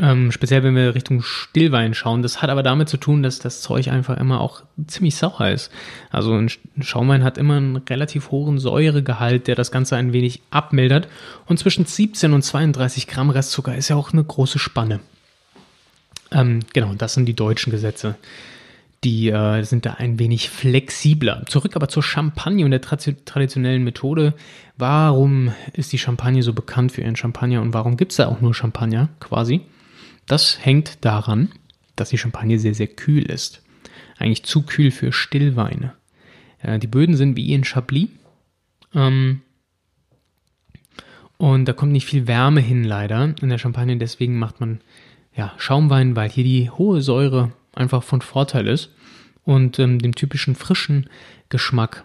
[0.00, 2.22] Ähm, speziell wenn wir Richtung Stillwein schauen.
[2.22, 5.72] Das hat aber damit zu tun, dass das Zeug einfach immer auch ziemlich sauer ist.
[6.10, 11.08] Also ein Schaumwein hat immer einen relativ hohen Säuregehalt, der das Ganze ein wenig abmildert.
[11.46, 15.00] Und zwischen 17 und 32 Gramm Restzucker ist ja auch eine große Spanne.
[16.30, 18.16] Ähm, genau, das sind die deutschen Gesetze
[19.04, 21.44] die äh, sind da ein wenig flexibler.
[21.46, 24.34] Zurück aber zur Champagne und der traditionellen Methode.
[24.76, 28.40] Warum ist die Champagne so bekannt für ihren Champagner und warum gibt es da auch
[28.40, 29.60] nur Champagner quasi?
[30.26, 31.50] Das hängt daran,
[31.96, 33.62] dass die Champagne sehr, sehr kühl ist.
[34.18, 35.94] Eigentlich zu kühl für Stillweine.
[36.60, 38.08] Äh, die Böden sind wie in Chablis.
[38.94, 39.42] Ähm,
[41.36, 43.96] und da kommt nicht viel Wärme hin, leider, in der Champagne.
[43.96, 44.80] Deswegen macht man
[45.38, 48.90] ja, Schaumwein, weil hier die hohe Säure einfach von Vorteil ist
[49.44, 51.08] und ähm, den typischen frischen
[51.48, 52.04] Geschmack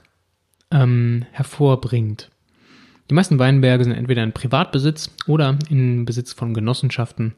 [0.70, 2.30] ähm, hervorbringt.
[3.10, 7.34] Die meisten Weinberge sind entweder in Privatbesitz oder in Besitz von Genossenschaften.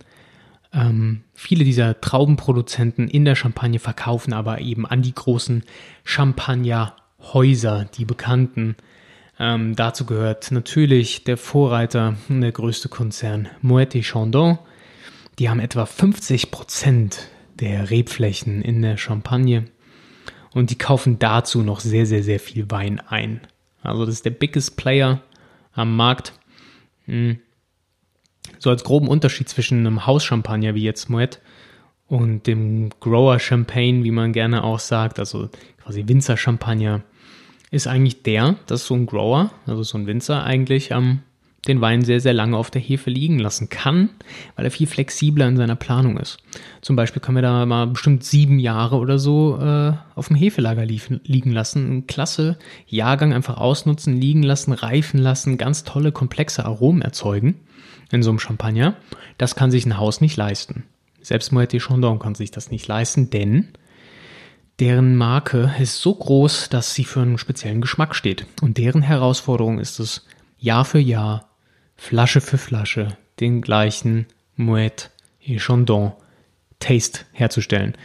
[0.73, 5.63] Ähm, viele dieser Traubenproduzenten in der Champagne verkaufen aber eben an die großen
[6.03, 8.75] Champagnerhäuser, die bekannten.
[9.39, 14.59] Ähm, dazu gehört natürlich der Vorreiter, der größte Konzern Moët Chandon.
[15.39, 19.65] Die haben etwa 50 Prozent der Rebflächen in der Champagne
[20.53, 23.41] und die kaufen dazu noch sehr, sehr, sehr viel Wein ein.
[23.81, 25.21] Also das ist der biggest Player
[25.73, 26.33] am Markt.
[27.05, 27.39] Hm.
[28.59, 31.39] So als groben Unterschied zwischen einem Hauschampagner wie jetzt Moet
[32.07, 35.49] und dem Grower Champagne, wie man gerne auch sagt, also
[35.83, 37.03] quasi Winzer Champagner,
[37.71, 41.23] ist eigentlich der, dass so ein Grower, also so ein Winzer eigentlich am
[41.67, 44.09] den Wein sehr, sehr lange auf der Hefe liegen lassen kann,
[44.55, 46.37] weil er viel flexibler in seiner Planung ist.
[46.81, 50.85] Zum Beispiel können wir da mal bestimmt sieben Jahre oder so äh, auf dem Hefelager
[50.85, 52.07] liegen lassen.
[52.07, 57.55] Klasse Jahrgang einfach ausnutzen, liegen lassen, reifen lassen, ganz tolle, komplexe Aromen erzeugen
[58.11, 58.95] in so einem Champagner.
[59.37, 60.83] Das kann sich ein Haus nicht leisten.
[61.21, 63.69] Selbst Moët Chandon kann sich das nicht leisten, denn
[64.79, 68.45] deren Marke ist so groß, dass sie für einen speziellen Geschmack steht.
[68.61, 70.27] Und deren Herausforderung ist es,
[70.59, 71.54] Jahr für Jahr
[71.95, 75.09] Flasche für Flasche den gleichen Moet
[75.41, 76.13] et Chandon
[76.79, 77.95] Taste herzustellen.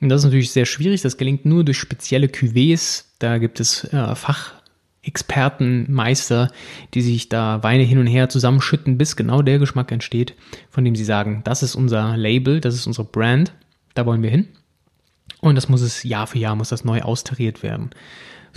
[0.00, 1.02] Und das ist natürlich sehr schwierig.
[1.02, 3.04] Das gelingt nur durch spezielle Cuvées.
[3.18, 6.50] Da gibt es äh, Fachexperten, Meister,
[6.94, 10.34] die sich da Weine hin und her zusammenschütten, bis genau der Geschmack entsteht,
[10.70, 13.52] von dem sie sagen, das ist unser Label, das ist unsere Brand,
[13.94, 14.48] da wollen wir hin.
[15.40, 17.90] Und das muss es Jahr für Jahr, muss das neu austariert werden.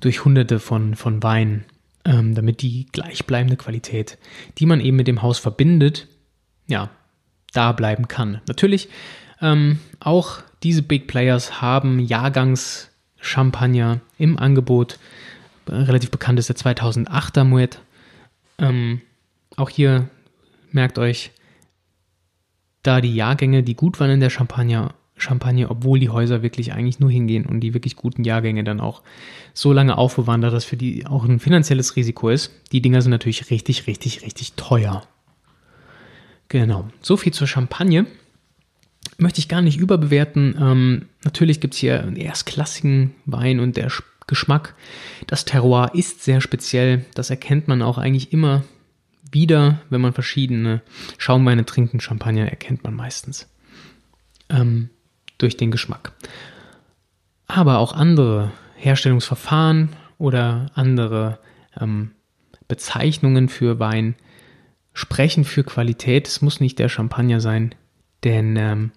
[0.02, 1.66] Durch hunderte von, von Weinen
[2.06, 4.18] ähm, damit die gleichbleibende Qualität,
[4.58, 6.08] die man eben mit dem Haus verbindet,
[6.68, 6.90] ja,
[7.54, 8.42] da bleiben kann.
[8.48, 8.90] Natürlich,
[9.42, 14.98] ähm, auch diese Big Players haben Jahrgangs-Champagner im Angebot.
[15.68, 17.80] Relativ bekannt ist der 2008er Moet.
[18.58, 19.02] Ähm,
[19.58, 20.10] auch hier
[20.72, 21.32] merkt euch,
[22.84, 27.00] da die Jahrgänge, die gut waren in der Champagner, Champagne, obwohl die Häuser wirklich eigentlich
[27.00, 29.02] nur hingehen und die wirklich guten Jahrgänge dann auch
[29.54, 32.52] so lange aufbewahren, da das für die auch ein finanzielles Risiko ist.
[32.72, 35.08] Die Dinger sind natürlich richtig, richtig, richtig teuer.
[36.50, 36.88] Genau.
[37.02, 38.06] So viel zur Champagne.
[39.18, 40.56] Möchte ich gar nicht überbewerten.
[40.60, 43.92] Ähm, natürlich gibt es hier einen erstklassigen Wein und der
[44.28, 44.76] Geschmack.
[45.28, 47.06] Das Terroir ist sehr speziell.
[47.14, 48.64] Das erkennt man auch eigentlich immer
[49.32, 50.82] wieder, wenn man verschiedene
[51.18, 52.02] Schaumweine trinkt.
[52.02, 53.48] Champagner erkennt man meistens.
[54.50, 54.90] Ähm,
[55.38, 56.14] durch den Geschmack.
[57.48, 61.40] Aber auch andere Herstellungsverfahren oder andere
[61.80, 62.12] ähm,
[62.68, 64.16] Bezeichnungen für Wein
[64.94, 66.28] sprechen für Qualität.
[66.28, 67.76] Es muss nicht der Champagner sein,
[68.24, 68.92] denn ähm,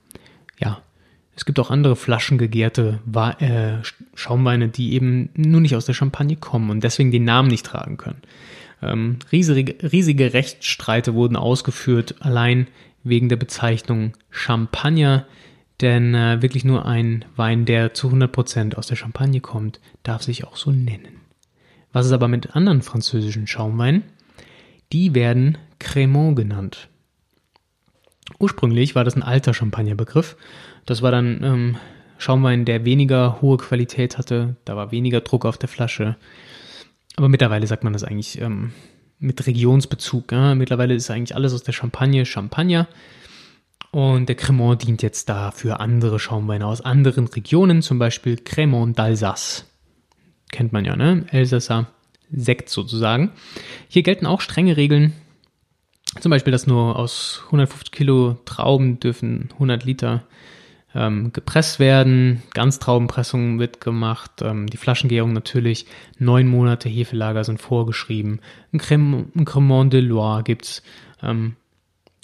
[0.59, 0.81] ja,
[1.35, 3.01] es gibt auch andere flaschengegärte
[3.39, 7.67] äh, Schaumweine, die eben nur nicht aus der Champagne kommen und deswegen den Namen nicht
[7.67, 8.23] tragen können.
[8.83, 12.69] Ähm, riesige, riesige Rechtsstreite wurden ausgeführt, allein
[13.05, 15.27] wegen der Bezeichnung Champagner
[15.81, 20.45] denn äh, wirklich nur ein Wein, der zu 100% aus der Champagne kommt, darf sich
[20.45, 21.21] auch so nennen.
[21.93, 24.03] Was ist aber mit anderen französischen Schaumweinen?
[24.93, 26.89] Die werden Crémant genannt.
[28.39, 30.37] Ursprünglich war das ein alter Champagnerbegriff.
[30.87, 31.77] Das war dann ähm,
[32.19, 34.57] Schaumwein, der weniger hohe Qualität hatte.
[34.65, 36.17] Da war weniger Druck auf der Flasche.
[37.17, 38.73] Aber mittlerweile sagt man das eigentlich ähm,
[39.19, 40.33] mit Regionsbezug.
[40.33, 40.55] Ja?
[40.55, 42.89] Mittlerweile ist eigentlich alles aus der Champagne Champagner.
[43.91, 48.99] Und der Cremant dient jetzt da für andere Schaumweine aus anderen Regionen, zum Beispiel Cremant
[48.99, 49.65] d'Alsace.
[50.51, 51.25] Kennt man ja, ne?
[51.31, 51.87] Elsässer
[52.31, 53.33] Sekt sozusagen.
[53.89, 55.15] Hier gelten auch strenge Regeln.
[56.21, 60.25] Zum Beispiel, dass nur aus 150 Kilo Trauben dürfen 100 Liter
[60.95, 62.43] ähm, gepresst werden.
[62.55, 64.43] Ganztraubenpressung wird gemacht.
[64.43, 65.87] Ähm, die Flaschengärung natürlich.
[66.19, 68.41] Neun Monate Hefelager sind vorgeschrieben.
[68.73, 68.79] Ein
[69.45, 70.83] Cremant de Loire gibt's.
[71.23, 71.57] Ähm,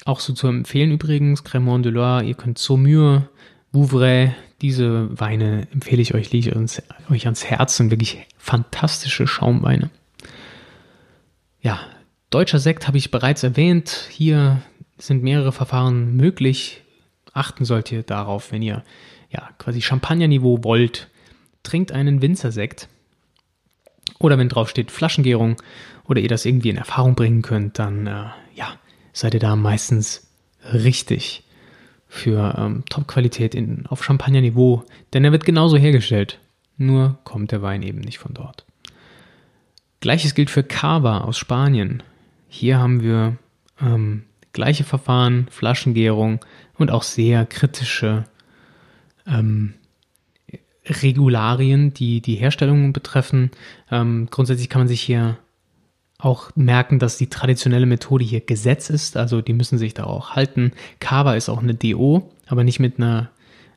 [0.05, 3.29] auch so zu empfehlen übrigens, Cremant de Loire, ihr könnt Saumur,
[3.73, 6.55] Vouvray, diese Weine empfehle ich euch, liege
[7.11, 9.91] euch ans Herz, sind wirklich fantastische Schaumweine.
[11.61, 11.81] Ja,
[12.31, 14.09] deutscher Sekt habe ich bereits erwähnt.
[14.11, 14.63] Hier
[14.99, 16.83] sind mehrere Verfahren möglich.
[17.33, 18.85] Achten sollt ihr darauf, wenn ihr
[19.31, 21.09] ja quasi Champagnerniveau wollt.
[21.63, 22.89] Trinkt einen Winzersekt.
[24.19, 25.57] Oder wenn drauf steht Flaschengärung
[26.07, 28.79] oder ihr das irgendwie in Erfahrung bringen könnt, dann äh, ja,
[29.15, 30.29] seid ihr da meistens
[30.63, 31.45] richtig.
[32.15, 33.57] für ähm, Top-Qualität
[33.89, 36.39] auf Champagner-Niveau, denn er wird genauso hergestellt.
[36.77, 38.65] Nur kommt der Wein eben nicht von dort.
[39.99, 42.05] Gleiches gilt für Cava aus Spanien.
[42.49, 43.37] Hier haben wir
[43.81, 46.39] ähm, gleiche Verfahren, Flaschengärung
[46.79, 48.25] und auch sehr kritische
[49.27, 49.75] ähm,
[50.87, 53.51] Regularien, die die Herstellung betreffen.
[53.91, 55.39] Ähm, grundsätzlich kann man sich hier
[56.19, 60.31] auch merken, dass die traditionelle Methode hier Gesetz ist, also die müssen sich da auch
[60.31, 60.73] halten.
[61.01, 63.31] Kava ist auch eine DO, aber nicht mit einer,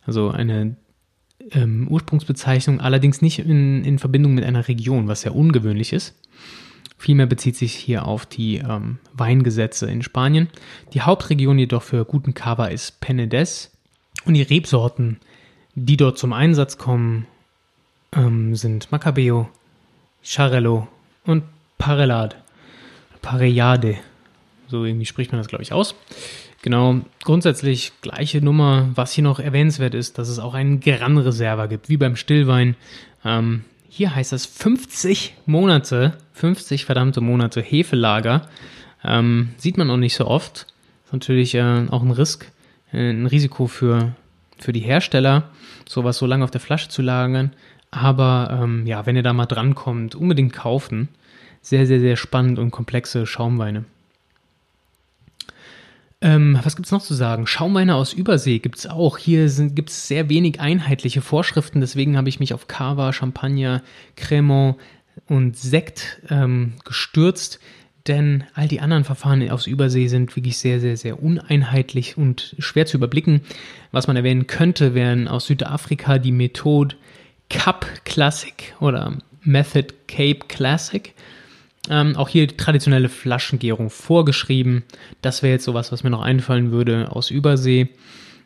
[0.06, 0.76] also eine
[1.52, 6.16] ähm, Ursprungsbezeichnung, allerdings nicht in, in Verbindung mit einer Region, was sehr ungewöhnlich ist.
[6.98, 10.50] Vielmehr bezieht sich hier auf die ähm, Weingesetze in Spanien.
[10.94, 13.70] Die Hauptregion jedoch für guten Cava ist Penedès
[14.26, 15.20] und die Rebsorten,
[15.76, 17.28] die dort zum Einsatz kommen,
[18.14, 19.48] ähm, sind Macabeo,
[20.24, 20.88] Charello
[21.24, 21.44] und
[21.78, 22.36] Parellade.
[23.22, 23.98] Parellade.
[24.68, 25.96] So irgendwie spricht man das, glaube ich, aus.
[26.62, 28.90] Genau, grundsätzlich gleiche Nummer.
[28.96, 32.76] Was hier noch erwähnenswert ist, dass es auch einen Gran Reserva gibt, wie beim Stillwein.
[33.24, 38.48] Ähm, hier heißt es 50 Monate, 50 verdammte Monate Hefelager.
[39.04, 40.68] Ähm, sieht man auch nicht so oft.
[41.06, 42.52] Ist natürlich äh, auch ein Risk,
[42.92, 44.14] äh, ein Risiko für,
[44.60, 45.50] für die Hersteller,
[45.88, 47.54] sowas so lange auf der Flasche zu lagern.
[47.92, 51.08] Aber ähm, ja, wenn ihr da mal drankommt, unbedingt kaufen.
[51.62, 53.86] Sehr, sehr, sehr spannend und komplexe Schaumweine.
[56.20, 57.46] Ähm, was gibt es noch zu sagen?
[57.46, 59.18] Schaumweine aus Übersee gibt es auch.
[59.18, 63.84] Hier gibt es sehr wenig einheitliche Vorschriften, deswegen habe ich mich auf Cava, Champagner,
[64.16, 64.78] Cremant
[65.28, 67.60] und Sekt ähm, gestürzt,
[68.08, 72.88] denn all die anderen Verfahren aus Übersee sind wirklich sehr, sehr, sehr uneinheitlich und schwer
[72.88, 73.42] zu überblicken.
[73.92, 76.96] Was man erwähnen könnte, wären aus Südafrika die Methode
[77.50, 81.14] Cup Classic oder Method Cape Classic.
[81.90, 84.84] Ähm, auch hier traditionelle Flaschengärung vorgeschrieben.
[85.22, 87.90] Das wäre jetzt sowas, was mir noch einfallen würde aus Übersee.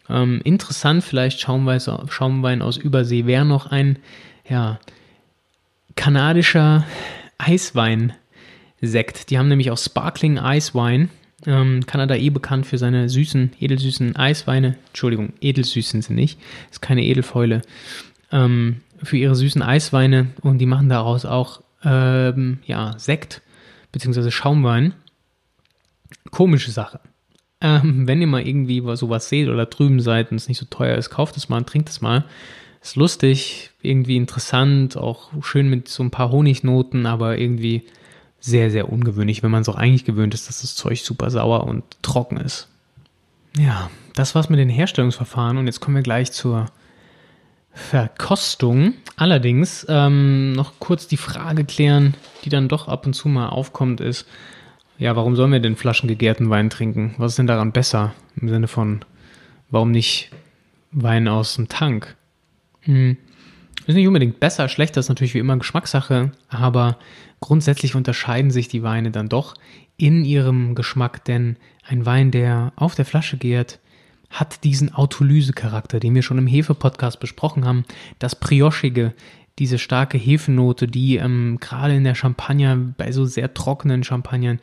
[0.10, 3.97] Ähm, interessant vielleicht Schaumwein, Schaumwein aus Übersee wäre noch ein
[4.47, 4.80] ja,
[5.95, 6.86] kanadischer
[7.38, 9.30] Eiswein-Sekt.
[9.30, 11.10] Die haben nämlich auch Sparkling Wine.
[11.47, 14.77] Ähm, Kanada eh bekannt für seine süßen, edelsüßen Eisweine.
[14.89, 16.39] Entschuldigung, edelsüßen sind nicht.
[16.69, 17.63] Ist keine Edelfäule.
[18.32, 23.41] Ähm, für ihre süßen Eisweine und die machen daraus auch ähm, ja, Sekt
[23.91, 24.31] bzw.
[24.31, 24.93] Schaumwein.
[26.29, 26.99] Komische Sache.
[27.61, 30.97] Ähm, wenn ihr mal irgendwie sowas seht oder drüben seid und es nicht so teuer
[30.97, 32.25] ist, kauft es mal und trinkt es mal.
[32.81, 37.83] Ist lustig, irgendwie interessant, auch schön mit so ein paar Honignoten, aber irgendwie
[38.39, 41.65] sehr, sehr ungewöhnlich, wenn man es auch eigentlich gewöhnt ist, dass das Zeug super sauer
[41.65, 42.67] und trocken ist.
[43.55, 46.65] Ja, das war's mit den Herstellungsverfahren und jetzt kommen wir gleich zur
[47.73, 48.93] Verkostung.
[49.15, 54.01] Allerdings ähm, noch kurz die Frage klären, die dann doch ab und zu mal aufkommt,
[54.01, 54.27] ist,
[54.97, 57.15] ja, warum sollen wir denn flaschengegärten Wein trinken?
[57.17, 58.13] Was ist denn daran besser?
[58.39, 59.03] Im Sinne von,
[59.69, 60.31] warum nicht
[60.91, 62.15] Wein aus dem Tank?
[62.81, 63.17] Hm.
[63.88, 66.97] Ist nicht unbedingt besser, schlechter ist natürlich wie immer Geschmackssache, aber
[67.39, 69.55] grundsätzlich unterscheiden sich die Weine dann doch
[69.97, 71.57] in ihrem Geschmack, denn
[71.88, 73.79] ein Wein, der auf der Flasche gärt,
[74.31, 77.83] hat diesen Autolyse-Charakter, den wir schon im Hefe-Podcast besprochen haben.
[78.17, 79.13] Das Briochige,
[79.59, 84.59] diese starke Hefenote, die ähm, gerade in der Champagner, bei so sehr trockenen Champagnern,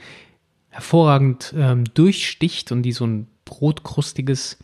[0.70, 4.58] hervorragend ähm, durchsticht und die so ein brotkrustiges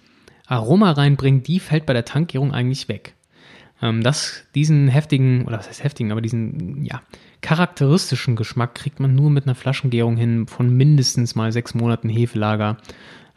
[0.46, 3.14] Aroma reinbringt, die fällt bei der Tankierung eigentlich weg.
[3.82, 7.02] Ähm, das, diesen heftigen, oder was heißt heftigen, aber diesen, ja,
[7.40, 12.78] charakteristischen Geschmack kriegt man nur mit einer Flaschengärung hin von mindestens mal sechs Monaten Hefelager.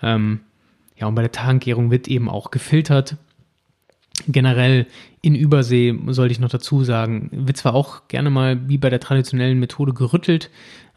[0.01, 0.41] Ähm,
[0.98, 3.18] ja, und bei der Tankgärung wird eben auch gefiltert.
[4.28, 4.88] Generell
[5.22, 9.00] in Übersee, sollte ich noch dazu sagen, wird zwar auch gerne mal wie bei der
[9.00, 10.50] traditionellen Methode gerüttelt,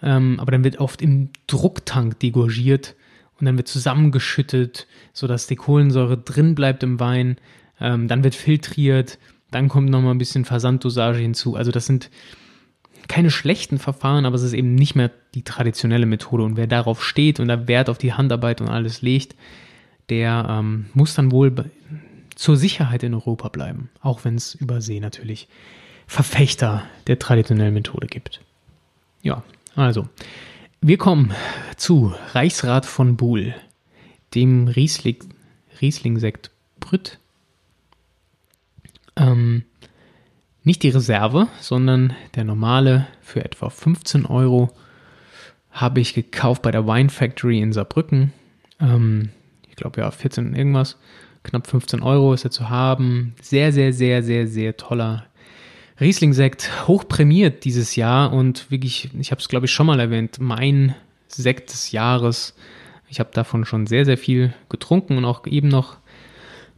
[0.02, 2.96] ähm, aber dann wird oft im Drucktank degorgiert
[3.38, 7.36] und dann wird zusammengeschüttet, sodass die Kohlensäure drin bleibt im Wein.
[7.78, 9.18] Ähm, dann wird filtriert,
[9.50, 11.56] dann kommt nochmal ein bisschen Versanddosage hinzu.
[11.56, 12.10] Also das sind
[13.08, 16.44] keine schlechten Verfahren, aber es ist eben nicht mehr die traditionelle Methode.
[16.44, 19.34] Und wer darauf steht und da Wert auf die Handarbeit und alles legt,
[20.10, 21.70] der ähm, muss dann wohl
[22.34, 25.48] zur Sicherheit in Europa bleiben, auch wenn es über See natürlich
[26.06, 28.40] Verfechter der traditionellen Methode gibt.
[29.22, 29.42] Ja,
[29.76, 30.08] also,
[30.80, 31.32] wir kommen
[31.76, 33.54] zu Reichsrat von Buhl,
[34.34, 35.18] dem Riesling,
[35.80, 37.18] Riesling-Sekt Brütt.
[39.16, 39.64] Ähm,
[40.64, 44.70] nicht die Reserve, sondern der normale für etwa 15 Euro
[45.70, 48.32] habe ich gekauft bei der Wine Factory in Saarbrücken.
[48.80, 49.30] Ähm,
[49.80, 50.96] glaube ja, 14 irgendwas,
[51.42, 53.34] knapp 15 Euro ist er zu haben.
[53.42, 55.26] Sehr, sehr, sehr, sehr, sehr toller
[56.00, 60.38] Riesling-Sekt, hoch prämiert dieses Jahr und wirklich, ich habe es glaube ich schon mal erwähnt,
[60.40, 60.94] mein
[61.28, 62.54] Sekt des Jahres.
[63.08, 65.98] Ich habe davon schon sehr, sehr viel getrunken und auch eben noch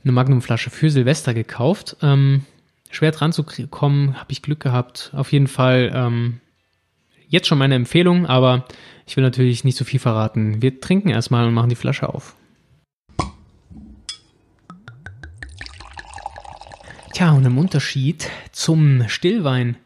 [0.02, 1.96] eine Magnumflasche für Silvester gekauft.
[2.02, 2.44] Ähm,
[2.90, 5.12] schwer dran zu kommen, habe ich Glück gehabt.
[5.14, 6.40] Auf jeden Fall ähm,
[7.28, 8.66] jetzt schon meine Empfehlung, aber
[9.06, 10.62] ich will natürlich nicht so viel verraten.
[10.62, 12.34] Wir trinken erstmal und machen die Flasche auf.
[17.12, 19.76] Tja, und im Unterschied zum Stillwein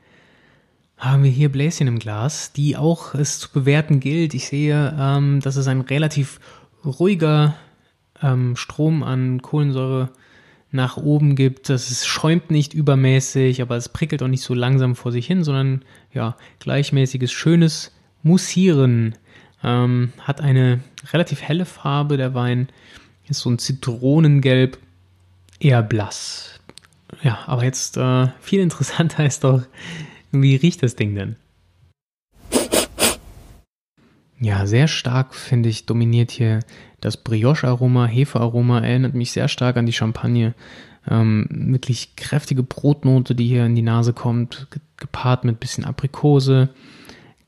[0.96, 4.32] haben wir hier Bläschen im Glas, die auch es zu bewerten gilt.
[4.32, 6.38] Ich sehe, ähm, dass es ein relativ
[6.84, 7.56] ruhiger
[8.22, 10.10] ähm, Strom an Kohlensäure
[10.70, 11.68] nach oben gibt.
[11.68, 15.42] Das es schäumt nicht übermäßig, aber es prickelt auch nicht so langsam vor sich hin,
[15.42, 15.84] sondern
[16.14, 19.16] ja, gleichmäßiges, schönes Mussieren.
[19.64, 20.78] Ähm, hat eine
[21.12, 22.68] relativ helle Farbe, der Wein
[23.28, 24.78] ist so ein Zitronengelb,
[25.58, 26.60] eher blass.
[27.22, 29.62] Ja, aber jetzt äh, viel interessanter ist doch,
[30.32, 31.36] wie riecht das Ding denn?
[34.38, 36.60] Ja, sehr stark, finde ich, dominiert hier
[37.00, 40.54] das Brioche-Aroma, Hefe-Aroma, erinnert mich sehr stark an die Champagne.
[41.08, 44.66] Ähm, wirklich kräftige Brotnote, die hier in die Nase kommt,
[44.96, 46.68] gepaart mit bisschen Aprikose,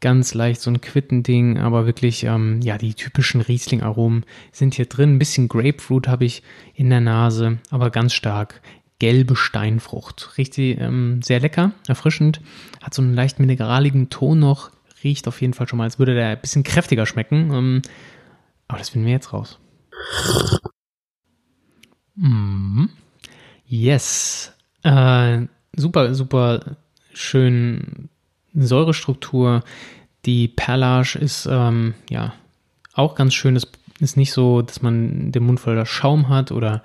[0.01, 5.15] ganz leicht so ein Quittending, aber wirklich, ähm, ja, die typischen Riesling-Aromen sind hier drin.
[5.15, 6.43] Ein bisschen Grapefruit habe ich
[6.75, 8.63] in der Nase, aber ganz stark
[8.99, 10.39] gelbe Steinfrucht.
[10.39, 12.41] Richtig ähm, sehr lecker, erfrischend,
[12.83, 14.71] hat so einen leicht mineraligen Ton noch,
[15.05, 17.53] riecht auf jeden Fall schon mal, als würde der ein bisschen kräftiger schmecken.
[17.53, 17.83] Ähm,
[18.67, 19.59] aber das finden wir jetzt raus.
[22.17, 22.87] Mm.
[23.67, 24.53] Yes.
[24.83, 25.43] Äh,
[25.77, 26.77] super, super
[27.13, 28.09] schön
[28.55, 29.63] Säurestruktur.
[30.25, 32.35] Die Perlage ist ähm, ja
[32.95, 33.57] auch ganz schön.
[33.57, 33.69] Es
[34.01, 36.83] ist nicht so, dass man den Mund voller Schaum hat oder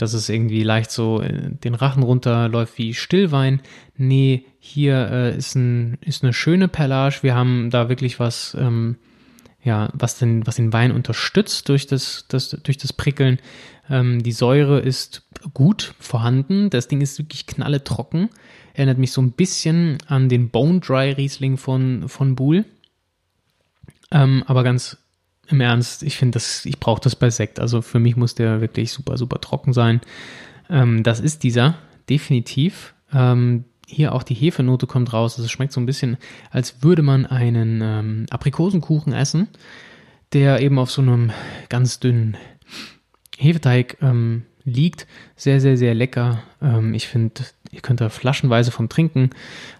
[0.00, 3.60] dass es irgendwie leicht so äh, den Rachen runterläuft wie Stillwein.
[3.96, 7.18] Nee, hier äh, ist, ein, ist eine schöne Perlage.
[7.22, 8.96] Wir haben da wirklich was, ähm,
[9.62, 13.38] ja, was den, was den Wein unterstützt durch das, das, durch das Prickeln.
[13.90, 16.70] Ähm, die Säure ist gut vorhanden.
[16.70, 18.30] Das Ding ist wirklich knalle trocken.
[18.72, 22.64] Erinnert mich so ein bisschen an den Bone Dry Riesling von, von Buhl.
[24.10, 24.96] Ähm, aber ganz
[25.52, 27.60] im Ernst, ich finde das, ich brauche das bei Sekt.
[27.60, 30.00] Also für mich muss der wirklich super, super trocken sein.
[30.68, 31.76] Ähm, das ist dieser,
[32.08, 32.94] definitiv.
[33.12, 35.34] Ähm, hier auch die Hefenote kommt raus.
[35.34, 36.16] Also es schmeckt so ein bisschen,
[36.50, 39.48] als würde man einen ähm, Aprikosenkuchen essen,
[40.32, 41.32] der eben auf so einem
[41.68, 42.36] ganz dünnen
[43.36, 45.06] Hefeteig ähm, liegt.
[45.36, 46.42] Sehr, sehr, sehr lecker.
[46.62, 49.30] Ähm, ich finde, ihr könnt da flaschenweise vom trinken.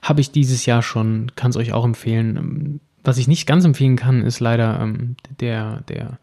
[0.02, 2.80] Habe ich dieses Jahr schon, kann es euch auch empfehlen.
[3.02, 6.18] Was ich nicht ganz empfehlen kann, ist leider ähm, der, der,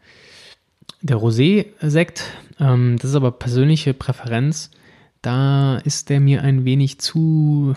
[1.02, 2.24] der Rosé-Sekt.
[2.60, 4.70] Ähm, das ist aber persönliche Präferenz.
[5.22, 7.74] Da ist der mir ein wenig zu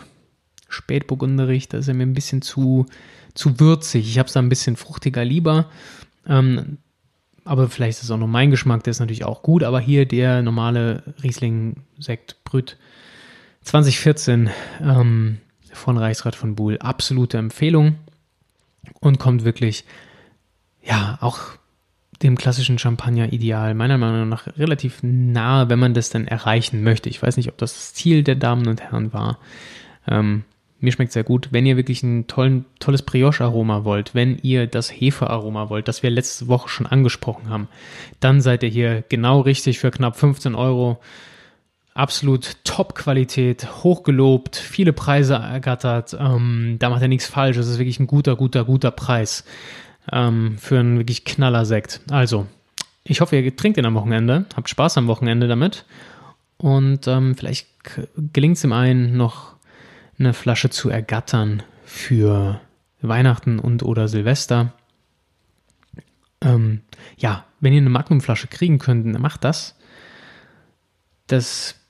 [0.70, 2.86] spätburgunderig, da ist er mir ein bisschen zu,
[3.34, 4.08] zu würzig.
[4.08, 5.70] Ich habe es da ein bisschen fruchtiger lieber.
[6.28, 6.78] Ähm,
[7.44, 9.64] aber vielleicht ist es auch nur mein Geschmack, der ist natürlich auch gut.
[9.64, 12.78] Aber hier der normale Riesling-Sekt Brüt
[13.64, 15.38] 2014 ähm,
[15.74, 16.78] von Reichsrat von Buhl.
[16.78, 17.96] Absolute Empfehlung
[19.00, 19.86] und kommt wirklich,
[20.84, 21.40] ja, auch
[22.22, 27.10] dem klassischen Champagner-Ideal meiner Meinung nach relativ nahe, wenn man das dann erreichen möchte.
[27.10, 29.40] Ich weiß nicht, ob das das Ziel der Damen und Herren war.
[30.08, 30.44] Ähm,
[30.80, 31.50] mir schmeckt sehr gut.
[31.52, 36.10] Wenn ihr wirklich ein tollen, tolles Brioche-Aroma wollt, wenn ihr das Hefe-Aroma wollt, das wir
[36.10, 37.68] letzte Woche schon angesprochen haben,
[38.20, 41.00] dann seid ihr hier genau richtig für knapp 15 Euro
[41.94, 46.16] absolut Top-Qualität, hochgelobt, viele Preise ergattert.
[46.18, 47.58] Ähm, da macht er nichts falsch.
[47.58, 49.44] Es ist wirklich ein guter, guter, guter Preis
[50.12, 52.02] ähm, für einen wirklich knaller Sekt.
[52.10, 52.48] Also,
[53.04, 55.86] ich hoffe, ihr trinkt ihn am Wochenende, habt Spaß am Wochenende damit
[56.58, 57.68] und ähm, vielleicht
[58.32, 59.56] gelingt es ihm einen, noch
[60.20, 62.62] eine Flasche zu ergattern für
[63.02, 64.74] Weihnachten und oder Silvester.
[66.42, 66.82] Ähm,
[67.18, 69.76] ja, wenn ihr eine Magnumflasche kriegen könnt, dann macht das.
[71.28, 71.81] Das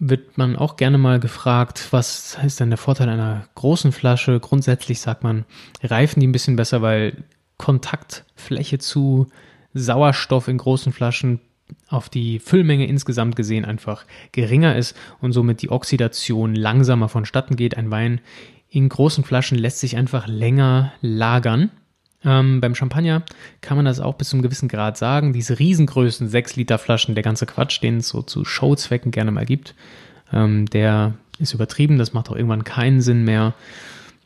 [0.00, 4.40] wird man auch gerne mal gefragt, was ist denn der Vorteil einer großen Flasche?
[4.40, 5.44] Grundsätzlich sagt man,
[5.82, 7.24] reifen die ein bisschen besser, weil
[7.58, 9.26] Kontaktfläche zu
[9.74, 11.40] Sauerstoff in großen Flaschen
[11.88, 17.76] auf die Füllmenge insgesamt gesehen einfach geringer ist und somit die Oxidation langsamer vonstatten geht.
[17.76, 18.20] Ein Wein
[18.70, 21.70] in großen Flaschen lässt sich einfach länger lagern.
[22.24, 23.22] Ähm, beim Champagner
[23.60, 25.32] kann man das auch bis zu einem gewissen Grad sagen.
[25.32, 29.46] Diese riesengrößen 6 Liter Flaschen, der ganze Quatsch, den es so zu Showzwecken gerne mal
[29.46, 29.74] gibt,
[30.32, 31.98] ähm, der ist übertrieben.
[31.98, 33.54] Das macht auch irgendwann keinen Sinn mehr.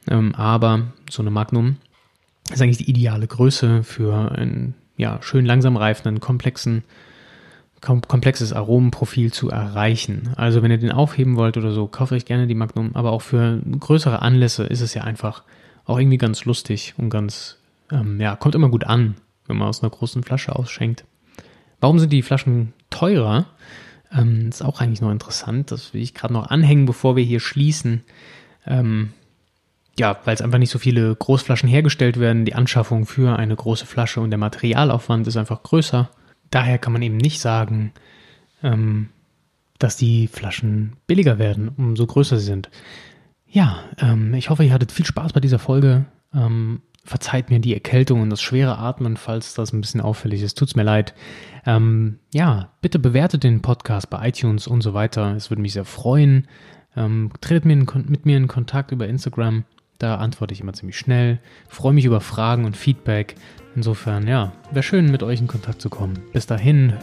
[0.08, 1.76] Ähm, aber so eine Magnum
[2.52, 6.84] ist eigentlich die ideale Größe für ein ja, schön langsam reifenden, komplexen,
[7.80, 10.30] kom komplexes Aromenprofil zu erreichen.
[10.36, 12.90] Also wenn ihr den aufheben wollt oder so, kauft euch gerne die Magnum.
[12.94, 15.42] Aber auch für größere Anlässe ist es ja einfach
[15.86, 17.58] auch irgendwie ganz lustig und ganz
[17.94, 19.14] ähm, ja, kommt immer gut an,
[19.46, 21.04] wenn man aus einer großen Flasche ausschenkt.
[21.80, 23.46] Warum sind die Flaschen teurer?
[24.12, 25.70] Ähm, ist auch eigentlich noch interessant.
[25.70, 28.02] Das will ich gerade noch anhängen, bevor wir hier schließen.
[28.66, 29.12] Ähm,
[29.98, 32.44] ja, weil es einfach nicht so viele Großflaschen hergestellt werden.
[32.44, 36.10] Die Anschaffung für eine große Flasche und der Materialaufwand ist einfach größer.
[36.50, 37.92] Daher kann man eben nicht sagen,
[38.62, 39.08] ähm,
[39.78, 42.70] dass die Flaschen billiger werden, umso größer sie sind.
[43.48, 46.06] Ja, ähm, ich hoffe, ihr hattet viel Spaß bei dieser Folge.
[47.04, 50.56] Verzeiht mir die Erkältung und das schwere Atmen, falls das ein bisschen auffällig ist.
[50.56, 51.14] Tut's mir leid.
[51.66, 55.34] Ähm, ja, bitte bewertet den Podcast bei iTunes und so weiter.
[55.36, 56.48] Es würde mich sehr freuen.
[56.96, 59.64] Ähm, tretet mir in, mit mir in Kontakt über Instagram.
[59.98, 61.40] Da antworte ich immer ziemlich schnell.
[61.68, 63.36] Freue mich über Fragen und Feedback.
[63.76, 66.18] Insofern, ja, wäre schön, mit euch in Kontakt zu kommen.
[66.32, 66.94] Bis dahin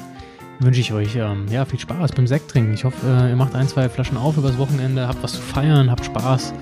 [0.60, 2.74] wünsche ich euch ähm, ja, viel Spaß beim Sekt trinken.
[2.74, 5.90] Ich hoffe, äh, ihr macht ein, zwei Flaschen auf übers Wochenende, habt was zu feiern,
[5.90, 6.54] habt Spaß.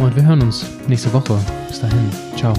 [0.00, 1.38] Und wir hören uns nächste Woche.
[1.68, 2.10] Bis dahin.
[2.36, 2.54] Ciao.